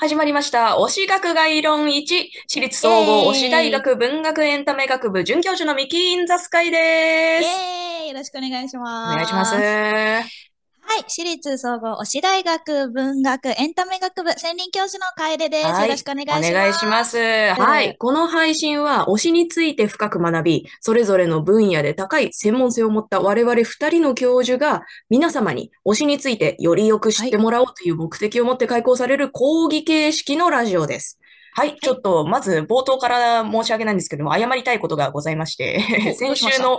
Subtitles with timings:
[0.00, 0.76] 始まりました。
[0.78, 7.48] 推し学概論1、私立総合推し大学文学エンタメ学部准教授のミキーンザスカイイです。
[7.48, 9.16] エーイよろしくお願いしおます。
[9.16, 10.47] 願いします。
[10.88, 11.04] ははい。
[11.06, 15.66] 私立総合推し大学文学エンタメ学部専任教授の楓です。
[15.66, 16.50] はいよろしくお願いします。
[16.50, 17.18] お願いします。
[17.18, 17.96] はい。
[17.98, 31.20] この配信は推しについて深く学び、それぞれの分野で高い専門性を持った我々二人の教授が皆様に推しについてよりよく知ってもらおうという目的を持って開講される講義形式のラジオです。
[31.58, 31.76] はい。
[31.80, 35.80] ちょっと、まず冒頭から申し訳ないんですけども、謝りたいことがございまして、
[36.14, 36.78] 先週の、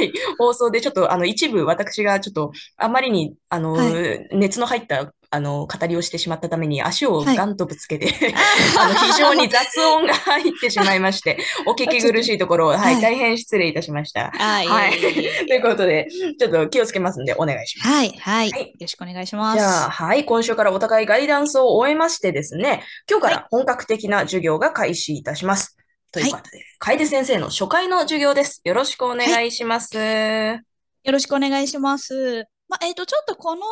[0.00, 3.90] い、放送でちょっと、あの、一部私がちょっと、あまりに、あの、は
[4.30, 8.08] 熱の入った、あの、語りをしてしまったために足をはいガンとぶつけて、
[8.76, 14.32] あの、非常に雑音が入ってしまいまして、 お聞き苦しいところ、は、はいい大変失礼いたしました。
[14.32, 14.66] はい。
[15.46, 16.08] ということで、
[16.38, 17.90] ちょっと気をつけますんで、お願いします。
[17.90, 18.08] はい。
[18.18, 18.50] はい。
[18.50, 19.58] はいよろしくお願いします。
[19.58, 25.76] じゃあ、はい、今週からお互いガイダンスを終えましてですね、今日から本格的な授業が開始いたします。
[26.12, 28.60] ということで、楓先生の初回の授業です。
[28.64, 29.96] よろしくお願いします。
[29.96, 32.46] よろしくお願いします。
[32.70, 33.62] まあ、えっ、と、ちょっとこの、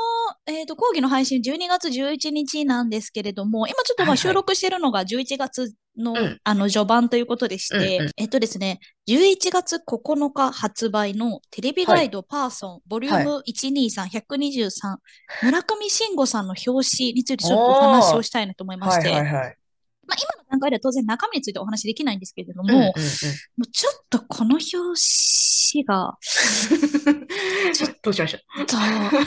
[0.46, 4.14] えっ、と、講義の配信12月11日なんですけれども、今ちょっとまはいはい。
[4.14, 6.40] あ収録してるのが11月の、うん。
[6.42, 8.10] あの、序盤ということでして、うんうん。
[8.16, 14.96] えっ、とですね、11月9日発売のテレビガイドパーソン、ボリューム123、123、
[15.44, 19.56] 村上信五さんの表紙についてちょっとお話をしたいなと思いまはいして、はいはい。
[20.08, 24.76] まあ、今の段階では当然中身についてお話できないんですけれども、うんうんうんもうちょっとこの表
[25.72, 26.16] 紙が、
[28.02, 28.76] どうしましょと、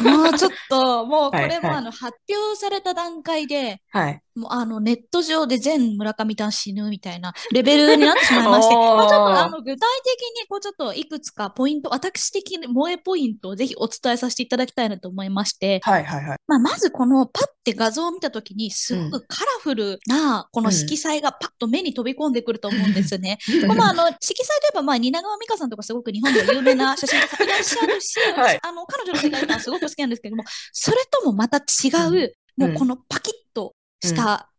[0.04, 3.98] もうちょっと、もうこれもあの発表された段階で、う。
[3.98, 4.22] はい。
[4.36, 16.38] もうあのネット上で全村上さん死ぬみたいなレベルになってしまいまして、まあちょっとあの具体的にこうちょっといくつかポイント、私的に萌えポイントをぜひお伝えさせていただきたいなと思いまして、はいはいはい。
[16.48, 23.38] まあまずこのパッて画像を見たときにすごくカラフルなこの色彩がパッと目に飛び込んでくると思うんですね。
[23.68, 28.60] これまああの色彩といえばまあ蜷川美香さんとかすごく日本では有名な写真家さんいらっしゃるし、 はい。
[28.62, 32.70] あの彼女の世界観はすごく好きなんですけども、それともまた違う、うん。
[32.70, 34.50] もうこのパキッとした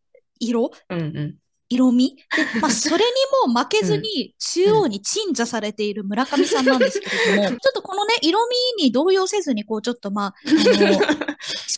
[0.40, 1.00] 色、うん。
[1.00, 1.36] うん。
[1.72, 2.16] 色味？
[2.16, 2.22] で、
[2.60, 3.10] まあ、それに
[3.48, 8.38] も負けずに中央に鎮座されている村上さんなんですけれども、ちょっとこのね、色
[8.76, 11.00] 味に動揺せずに、こう、ちょっとまあ、あの、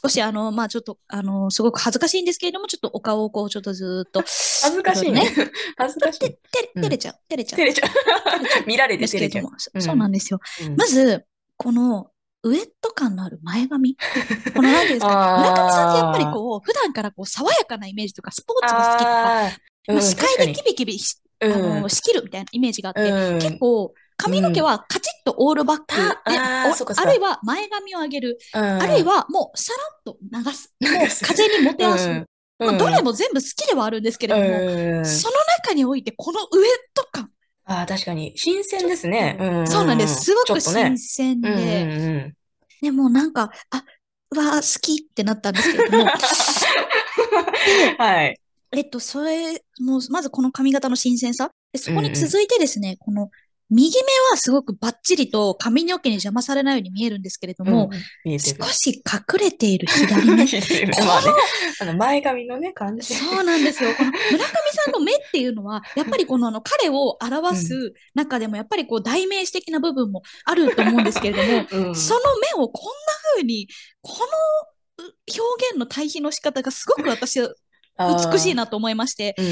[0.04, 4.20] 少しあの、まあちょっと、あの、すごく恥ずかしいんですけれども、ちょっとお顔をこう、ちょっとずーっと、
[4.62, 5.22] 恥ずかしいね。
[5.78, 6.20] 恥ずかしい。
[6.20, 6.38] て、て、
[6.74, 7.58] うん照れちゃう、照れちゃう。
[7.58, 8.66] 照れちゃう。
[8.66, 9.80] 見られて照れちゃう。
[9.80, 10.40] そうなんですよ。
[10.66, 11.24] うんまず、
[11.56, 12.10] この、
[12.42, 13.96] ウエット感のある前髪。
[14.54, 19.50] この、なんていうんですか、 村上さんってやっぱりこう、普段からこう、爽やかなイメージとか、スポーツが
[19.86, 30.72] 好きとか、視界でキビキビし、あうんの、仕切るみたいなイメージがあって、うん結構、髪の毛はカチッとオールバックで、あああるいは前髪を上げる、うんあるいはもうさらっと流す。
[30.80, 32.08] もう風にもてあす。
[32.08, 32.26] うん
[32.56, 37.30] まあ、どれも全部好きではあるんですけれども、うんその中においてこのウエット感、
[37.66, 38.32] ああ、確かに。
[38.36, 39.62] 新鮮ですね。
[39.62, 40.24] んそうなんです。
[40.24, 42.34] すごく新鮮で、うんうんうん
[42.82, 43.82] でもなんか、あ、
[44.30, 46.04] うわー、好きってなったんですけれども、
[47.96, 48.38] はい。
[48.72, 51.50] えっと、それ、もう、まずこの髪型の新鮮さ。
[51.72, 53.30] でそこうんうんに続いてですね、この、
[53.70, 57.90] 右目はすごくバッチリと髪の毛に邪魔されないように見えるんですけれども、
[58.24, 58.38] うん。
[58.38, 60.44] 少し隠れている左目。
[60.44, 60.48] ね、
[61.80, 63.14] あの前髪のね、感じ。
[63.14, 63.94] そうなんですよ。
[63.94, 72.20] この村上さんの目っていうのは、やっぱりこのあの彼を表す中でも、やっぱりこう代名詞的な部分もあると思うんですけれども、 うんその
[72.56, 72.90] 目をこんな
[73.34, 73.68] 風に、
[74.02, 74.18] こ
[74.98, 77.50] のう表現の対比の仕方がすごく私は
[77.98, 78.54] 美しい。
[78.54, 79.42] なと思いまして、う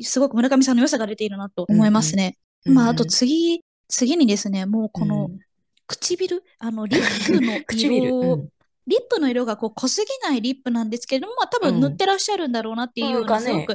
[0.00, 2.36] んすごく村上さんの良さが出ているなと思いますね。
[2.66, 5.38] うんまあ、あと次、次にですね、もうこうのん。
[5.86, 8.08] 唇、あの、リップの 唇。
[8.08, 8.48] 色をうん。
[8.86, 13.74] リップの色がこう濃すぎないリップなんですけれども、まあ多分塗ってらっしゃるんだろうなっていうような、すごく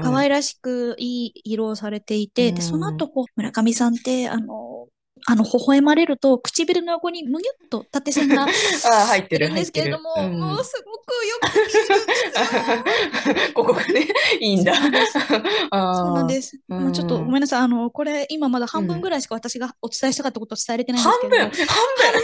[0.00, 2.54] 可愛らしくいい色をされていて、うん。
[2.54, 4.86] で、その後こう、村上さんって、あの、
[5.26, 8.46] あの、微笑まれると、唇の横にむぎゅっと縦線が
[9.08, 9.72] 入ってる、 んです。
[9.72, 10.38] けれども、うん。
[10.38, 11.38] もうすごくよ
[13.44, 13.52] く。
[13.54, 14.06] ここがね、
[14.40, 14.74] いいんだ。
[14.74, 14.90] そう
[16.14, 17.60] なんですそうちょっとごめんなさい。
[17.60, 21.36] あの、これ今まだ半分ぐらいしか私がお伝えしたかったことを伝えれてないんですけど。
[21.36, 21.50] 半分？
[21.50, 21.66] 半分？
[21.66, 22.22] 半分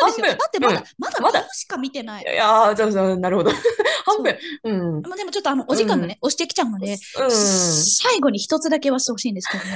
[0.00, 0.22] 半分？
[0.22, 2.24] ですだってまだ、うんまだまだ顔しか見てない。
[2.24, 3.50] いやー、そうそう、なるほど。
[4.04, 4.36] 半分？
[4.64, 5.02] うん。
[5.02, 7.30] まあでもちょっとあの、お時間がね、押してきちゃうので、うん。
[7.30, 9.70] 最後に一つだけはしてほしいんですけども、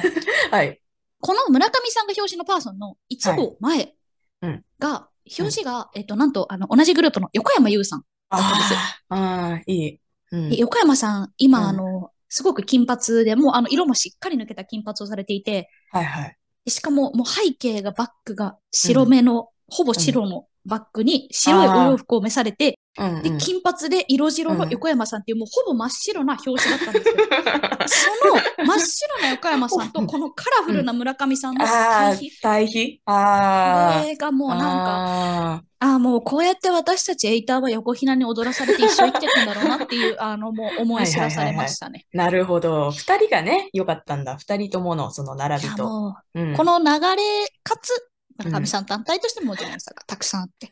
[0.50, 0.80] はい。
[1.20, 3.94] この村上さんが表紙のパーソンの1号前
[4.42, 5.08] うんが、
[5.38, 8.04] 表紙が、えっと、なんと、あの、同じグループの横山優さん。
[8.30, 8.74] あったんです。
[9.08, 10.00] あー、あーいい。
[10.32, 10.50] うん。
[10.50, 11.68] で横山さん、今、うん。
[11.68, 16.36] あの、すごく金髪で、もうあの、色もしっかり抜けた金髪をされていて、はいはい。
[16.64, 23.14] でしかも、もう背景がバックが白目の、ほぼ白のバッグに白いお洋服を召されて、うん。
[23.16, 23.22] うん。
[23.22, 27.14] で、金髪で色白の横山さんっていう、もうほぼ真っ白な表紙だったんですよ。
[27.86, 33.02] その真っ白な横山さんと、このカラフルな村上さんの ああ対比、、対比。
[33.06, 34.54] あこれがもうあ。
[34.56, 42.06] なんか、あああ、もうこうやって私たちエイターは横ひなに踊らされて一生生きてくんだろうなっていう、 あの、もう思い知らされましたね。
[42.12, 42.90] ーなるほど。
[42.90, 44.36] 二人がね、良かったんだ。
[44.36, 45.84] 二人とものその並びと。
[45.88, 50.70] もうんう、この流れ、かつ、村上さん単体としてももちろんさがたくさんあって。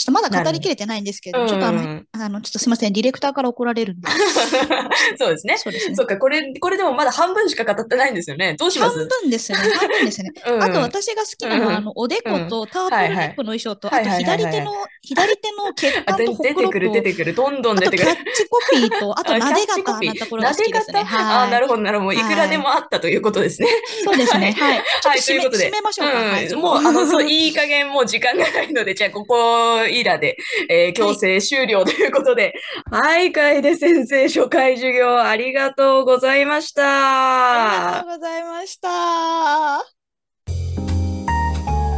[0.00, 4.08] ちょっとまだ語りきれてないんですけど、ちょっとあの、うんあの、ちょっとすいません、ディレクターから怒られるんで。
[5.18, 5.58] そうですね。
[5.58, 6.04] そうですねそ。
[6.04, 8.56] っか、これ、これでもまだ半分しか語ってないんですよね。
[8.58, 9.58] どうしま半す分ですね。
[9.58, 10.32] 半分ですね。
[10.48, 17.34] うんあと私が好きなのは、うんあの、おでことタープルネックの衣装と、あと左手の、左手の血管とほ出てくる、くろと、出てくる。
[17.34, 18.34] どんどんあ出てくるとキャッ。
[18.34, 21.04] チコピーと、あとあなでキャッチコピー型 なところが好きですね。
[21.06, 22.12] あーなるほど、なるほど。
[22.12, 23.68] いくらでもあったということですね。
[24.02, 24.54] そうですね。
[24.58, 24.78] はい。
[24.78, 25.68] はい、ということで。
[25.68, 26.56] 締めましょうか。
[26.56, 30.36] もう、あの、そう、いい加減もう時間がないので、じゃあ、ここいらで、
[30.68, 32.54] えー強制終了ということで、
[32.90, 37.98] はい、楓先生、初回授業ありがとうございました。
[37.98, 40.00] ありがとうございました。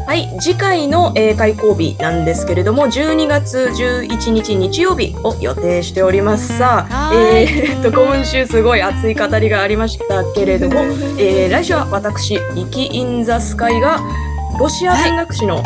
[0.05, 6.59] はい、次回の、えー開講日なんですけれども、12月11日日曜日を予定しております。
[6.59, 10.83] さあ、はいえーっと、今週すごい熱い語りがありましたけれども、
[11.19, 14.01] えー来週は私、イキ・イン・ザ・スカイが、
[14.59, 15.63] ロシア文学史の、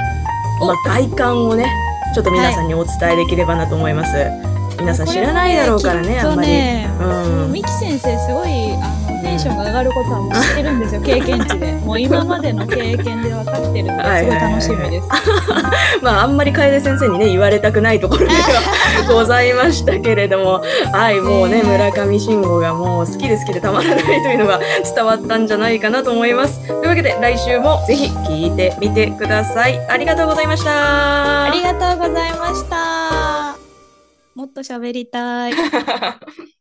[0.61, 1.67] まあ、外観をね、
[2.15, 4.56] ちょっと皆さんにお伝えできればなと思います。
[4.79, 6.49] 皆さん知らないだろうからね、あんまり。
[7.01, 11.73] うんミキ先生、すごい、あの、テンションが上がることはもう知ってるんですよ、経験値で。
[11.73, 15.09] もう今までの経験で分かってるので、すごい楽しみです。
[16.03, 18.43] まあ、あんまり楓先生にね、言われたくないところでは
[19.09, 20.63] ございましたけれども、
[20.93, 24.61] はい、もうね、村上信五がもう好きで好きでたまらないというのが
[24.95, 26.67] 伝わったんじゃないかなと思います。
[26.67, 29.81] というわけで、来週もぜひ聞いてみてください。
[29.89, 31.45] ありがとうございました。
[31.45, 33.66] ありがとうございました。
[34.37, 35.55] もっと喋りたい。